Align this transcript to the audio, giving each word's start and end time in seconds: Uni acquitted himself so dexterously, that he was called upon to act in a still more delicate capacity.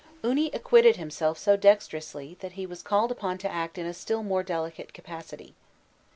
Uni 0.23 0.49
acquitted 0.51 0.95
himself 0.95 1.37
so 1.37 1.55
dexterously, 1.55 2.35
that 2.39 2.53
he 2.53 2.65
was 2.65 2.81
called 2.81 3.11
upon 3.11 3.37
to 3.37 3.51
act 3.51 3.77
in 3.77 3.85
a 3.85 3.93
still 3.93 4.23
more 4.23 4.41
delicate 4.41 4.93
capacity. 4.95 5.53